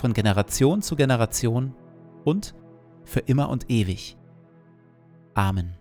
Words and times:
von 0.00 0.14
Generation 0.14 0.80
zu 0.80 0.96
Generation 0.96 1.74
und 2.24 2.54
für 3.04 3.20
immer 3.20 3.50
und 3.50 3.70
ewig. 3.70 4.16
Amen. 5.34 5.76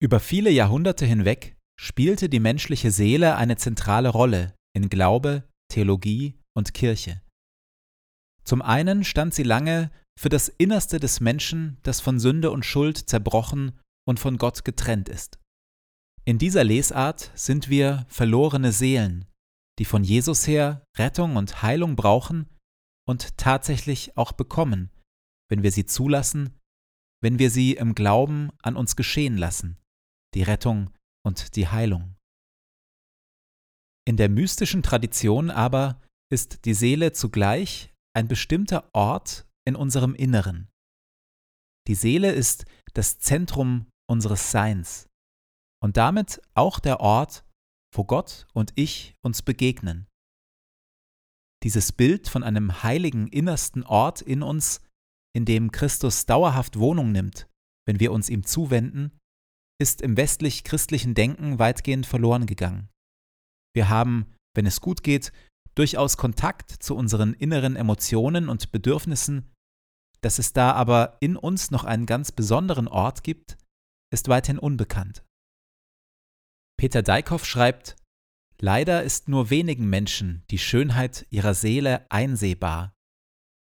Über 0.00 0.20
viele 0.20 0.50
Jahrhunderte 0.50 1.06
hinweg 1.06 1.56
spielte 1.80 2.28
die 2.28 2.38
menschliche 2.38 2.90
Seele 2.90 3.36
eine 3.36 3.56
zentrale 3.56 4.10
Rolle 4.10 4.54
in 4.74 4.90
Glaube, 4.90 5.48
Theologie 5.68 6.38
und 6.54 6.74
Kirche. 6.74 7.22
Zum 8.44 8.62
einen 8.62 9.04
stand 9.04 9.34
sie 9.34 9.42
lange 9.42 9.90
für 10.18 10.28
das 10.28 10.48
Innerste 10.48 11.00
des 11.00 11.20
Menschen, 11.20 11.78
das 11.82 12.00
von 12.00 12.18
Sünde 12.18 12.50
und 12.50 12.64
Schuld 12.64 12.96
zerbrochen 12.96 13.78
und 14.06 14.20
von 14.20 14.36
Gott 14.36 14.64
getrennt 14.64 15.08
ist. 15.08 15.37
In 16.28 16.36
dieser 16.36 16.62
Lesart 16.62 17.32
sind 17.34 17.70
wir 17.70 18.04
verlorene 18.10 18.70
Seelen, 18.70 19.24
die 19.78 19.86
von 19.86 20.04
Jesus 20.04 20.46
her 20.46 20.84
Rettung 20.98 21.36
und 21.36 21.62
Heilung 21.62 21.96
brauchen 21.96 22.50
und 23.08 23.38
tatsächlich 23.38 24.14
auch 24.18 24.32
bekommen, 24.32 24.90
wenn 25.48 25.62
wir 25.62 25.72
sie 25.72 25.86
zulassen, 25.86 26.60
wenn 27.22 27.38
wir 27.38 27.50
sie 27.50 27.76
im 27.76 27.94
Glauben 27.94 28.50
an 28.62 28.76
uns 28.76 28.94
geschehen 28.94 29.38
lassen, 29.38 29.78
die 30.34 30.42
Rettung 30.42 30.90
und 31.24 31.56
die 31.56 31.68
Heilung. 31.68 32.14
In 34.06 34.18
der 34.18 34.28
mystischen 34.28 34.82
Tradition 34.82 35.50
aber 35.50 35.98
ist 36.30 36.66
die 36.66 36.74
Seele 36.74 37.14
zugleich 37.14 37.94
ein 38.14 38.28
bestimmter 38.28 38.90
Ort 38.92 39.48
in 39.66 39.76
unserem 39.76 40.14
Inneren. 40.14 40.68
Die 41.86 41.94
Seele 41.94 42.32
ist 42.32 42.66
das 42.92 43.18
Zentrum 43.18 43.86
unseres 44.06 44.50
Seins 44.50 45.07
und 45.82 45.96
damit 45.96 46.40
auch 46.54 46.80
der 46.80 47.00
Ort, 47.00 47.44
wo 47.94 48.04
Gott 48.04 48.46
und 48.52 48.72
ich 48.74 49.14
uns 49.22 49.42
begegnen. 49.42 50.06
Dieses 51.62 51.92
Bild 51.92 52.28
von 52.28 52.42
einem 52.42 52.82
heiligen 52.82 53.26
innersten 53.26 53.82
Ort 53.82 54.22
in 54.22 54.42
uns, 54.42 54.80
in 55.34 55.44
dem 55.44 55.72
Christus 55.72 56.26
dauerhaft 56.26 56.78
Wohnung 56.78 57.12
nimmt, 57.12 57.48
wenn 57.86 58.00
wir 58.00 58.12
uns 58.12 58.28
ihm 58.28 58.44
zuwenden, 58.44 59.18
ist 59.80 60.02
im 60.02 60.16
westlich-christlichen 60.16 61.14
Denken 61.14 61.58
weitgehend 61.58 62.06
verloren 62.06 62.46
gegangen. 62.46 62.88
Wir 63.74 63.88
haben, 63.88 64.34
wenn 64.54 64.66
es 64.66 64.80
gut 64.80 65.02
geht, 65.02 65.32
durchaus 65.74 66.16
Kontakt 66.16 66.70
zu 66.70 66.96
unseren 66.96 67.34
inneren 67.34 67.76
Emotionen 67.76 68.48
und 68.48 68.72
Bedürfnissen, 68.72 69.52
dass 70.20 70.40
es 70.40 70.52
da 70.52 70.72
aber 70.72 71.16
in 71.20 71.36
uns 71.36 71.70
noch 71.70 71.84
einen 71.84 72.06
ganz 72.06 72.32
besonderen 72.32 72.88
Ort 72.88 73.22
gibt, 73.22 73.56
ist 74.12 74.28
weithin 74.28 74.58
unbekannt. 74.58 75.22
Peter 76.78 77.02
Deickhoff 77.02 77.44
schreibt, 77.44 77.96
Leider 78.60 79.04
ist 79.04 79.28
nur 79.28 79.50
wenigen 79.50 79.88
Menschen 79.88 80.44
die 80.50 80.58
Schönheit 80.58 81.26
ihrer 81.30 81.54
Seele 81.54 82.10
einsehbar. 82.10 82.92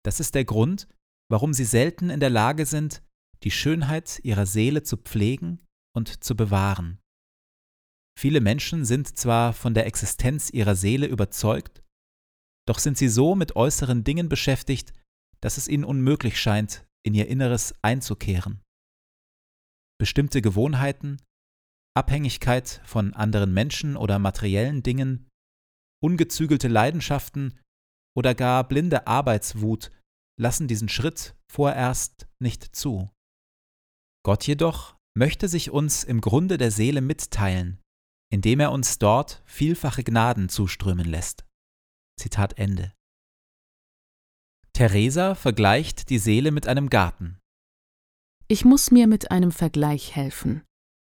Das 0.05 0.21
ist 0.21 0.35
der 0.35 0.47
Grund, 0.47 0.89
warum 1.31 1.53
sie 1.53 1.67
selten 1.67 2.09
in 2.09 2.21
der 2.21 2.31
Lage 2.31 2.65
sind, 2.65 3.03
die 3.43 3.51
Schönheit 3.51 4.21
ihrer 4.23 4.47
Seele 4.47 4.83
zu 4.83 4.97
pflegen 4.97 5.67
und 5.95 6.25
zu 6.25 6.35
bewahren. 6.35 6.99
Viele 8.19 8.41
Menschen 8.41 8.85
sind 8.87 9.19
zwar 9.19 9.53
von 9.53 9.75
der 9.75 9.87
Existenz 9.87 10.51
ihrer 10.51 10.77
Seele 10.77 11.07
überzeugt, 11.07 11.83
doch 12.67 12.79
sind 12.79 12.97
sie 12.97 13.09
so 13.09 13.35
mit 13.35 13.57
äußeren 13.57 14.05
Dingen 14.05 14.29
beschäftigt, 14.29 14.93
dass 15.41 15.59
es 15.59 15.69
ihnen 15.69 15.85
unmöglich 15.85 16.41
scheint, 16.41 16.87
in 17.03 17.15
ihr 17.15 17.29
Inneres 17.29 17.75
einzukehren. 17.83 18.63
Bestimmte 19.99 20.43
Gewohnheiten, 20.43 21.19
Abhängigkeit 22.01 22.81
von 22.85 23.13
anderen 23.13 23.53
Menschen 23.53 23.95
oder 23.95 24.19
materiellen 24.19 24.83
Dingen, 24.83 25.29
ungezügelte 26.03 26.67
Leidenschaften 26.67 27.61
oder 28.17 28.35
gar 28.35 28.67
blinde 28.67 29.07
Arbeitswut 29.07 29.91
lassen 30.41 30.67
diesen 30.67 30.89
Schritt 30.89 31.37
vorerst 31.53 32.27
nicht 32.39 32.75
zu. 32.75 33.11
Gott 34.25 34.47
jedoch 34.47 34.97
möchte 35.15 35.47
sich 35.47 35.71
uns 35.71 36.03
im 36.03 36.23
Grunde 36.23 36.57
der 36.57 36.71
Seele 36.71 37.03
mitteilen, 37.03 37.83
indem 38.33 38.61
er 38.61 38.73
uns 38.73 38.99
dort 38.99 39.43
vielfache 39.45 40.03
Gnaden 40.03 40.49
zuströmen 40.49 41.07
lässt. 41.07 41.45
Zitat 42.19 42.57
Ende. 42.59 42.95
Theresa 44.73 45.35
vergleicht 45.35 46.09
die 46.09 46.19
Seele 46.19 46.51
mit 46.51 46.67
einem 46.67 46.89
Garten. 46.89 47.39
Ich 48.49 48.65
muss 48.65 48.91
mir 48.91 49.07
mit 49.07 49.31
einem 49.31 49.53
Vergleich 49.53 50.17
helfen. 50.17 50.63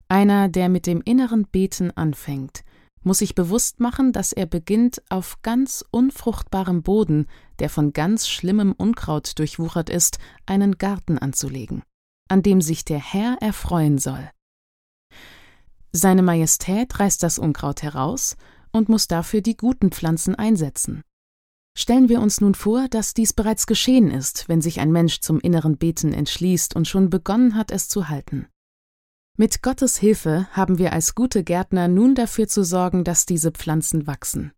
Einer, 0.08 0.48
der 0.48 0.68
mit 0.68 0.86
dem 0.86 1.02
inneren 1.02 1.46
Beten 1.46 1.90
anfängt, 1.90 2.62
muss 3.02 3.18
sich 3.18 3.34
bewusst 3.34 3.80
machen, 3.80 4.12
dass 4.12 4.32
er 4.32 4.46
beginnt, 4.46 5.02
auf 5.08 5.40
ganz 5.42 5.84
unfruchtbarem 5.90 6.82
Boden, 6.82 7.26
der 7.60 7.70
von 7.70 7.92
ganz 7.92 8.28
schlimmem 8.28 8.72
Unkraut 8.72 9.38
durchwuchert 9.38 9.90
ist, 9.90 10.18
einen 10.44 10.78
Garten 10.78 11.18
anzulegen, 11.18 11.82
an 12.28 12.42
dem 12.42 12.60
sich 12.60 12.84
der 12.84 12.98
Herr 12.98 13.36
erfreuen 13.40 13.98
soll. 13.98 14.30
Seine 15.92 16.22
Majestät 16.22 16.98
reißt 16.98 17.22
das 17.22 17.38
Unkraut 17.38 17.82
heraus 17.82 18.36
und 18.72 18.88
muss 18.88 19.06
dafür 19.08 19.40
die 19.40 19.56
guten 19.56 19.90
Pflanzen 19.90 20.34
einsetzen. 20.34 21.02
Stellen 21.78 22.08
wir 22.08 22.20
uns 22.20 22.40
nun 22.40 22.54
vor, 22.54 22.88
dass 22.88 23.14
dies 23.14 23.32
bereits 23.32 23.66
geschehen 23.66 24.10
ist, 24.10 24.48
wenn 24.48 24.60
sich 24.60 24.80
ein 24.80 24.92
Mensch 24.92 25.20
zum 25.20 25.40
inneren 25.40 25.76
Beten 25.76 26.12
entschließt 26.12 26.74
und 26.74 26.88
schon 26.88 27.10
begonnen 27.10 27.54
hat, 27.54 27.70
es 27.70 27.88
zu 27.88 28.08
halten. 28.08 28.48
Mit 29.38 29.62
Gottes 29.62 29.98
Hilfe 29.98 30.48
haben 30.52 30.78
wir 30.78 30.94
als 30.94 31.14
gute 31.14 31.44
Gärtner 31.44 31.88
nun 31.88 32.14
dafür 32.14 32.48
zu 32.48 32.64
sorgen, 32.64 33.04
dass 33.04 33.26
diese 33.26 33.50
Pflanzen 33.50 34.06
wachsen. 34.06 34.52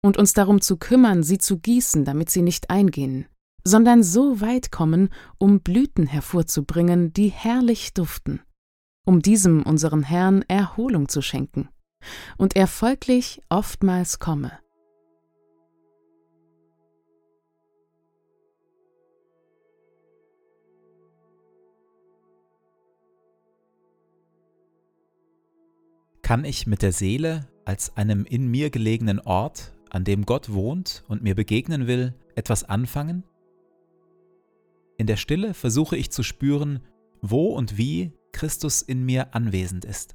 Und 0.00 0.16
uns 0.16 0.32
darum 0.32 0.60
zu 0.60 0.76
kümmern, 0.76 1.24
sie 1.24 1.38
zu 1.38 1.58
gießen, 1.58 2.04
damit 2.04 2.30
sie 2.30 2.42
nicht 2.42 2.70
eingehen, 2.70 3.26
sondern 3.64 4.04
so 4.04 4.40
weit 4.40 4.70
kommen, 4.70 5.08
um 5.38 5.60
Blüten 5.60 6.06
hervorzubringen, 6.06 7.12
die 7.12 7.30
herrlich 7.30 7.94
duften, 7.94 8.40
um 9.04 9.22
diesem 9.22 9.64
unseren 9.64 10.04
Herrn 10.04 10.42
Erholung 10.46 11.08
zu 11.08 11.20
schenken. 11.20 11.68
Und 12.36 12.54
er 12.54 12.68
folglich 12.68 13.42
oftmals 13.48 14.20
komme. 14.20 14.52
Kann 26.22 26.44
ich 26.44 26.68
mit 26.68 26.82
der 26.82 26.92
Seele 26.92 27.48
als 27.64 27.96
einem 27.96 28.24
in 28.24 28.48
mir 28.48 28.70
gelegenen 28.70 29.18
Ort, 29.20 29.72
an 29.90 30.04
dem 30.04 30.24
Gott 30.24 30.52
wohnt 30.52 31.04
und 31.08 31.22
mir 31.22 31.34
begegnen 31.34 31.88
will, 31.88 32.14
etwas 32.36 32.64
anfangen? 32.64 33.24
In 34.98 35.08
der 35.08 35.16
Stille 35.16 35.52
versuche 35.52 35.96
ich 35.96 36.12
zu 36.12 36.22
spüren, 36.22 36.80
wo 37.20 37.48
und 37.54 37.76
wie 37.76 38.12
Christus 38.30 38.82
in 38.82 39.04
mir 39.04 39.34
anwesend 39.34 39.84
ist. 39.84 40.14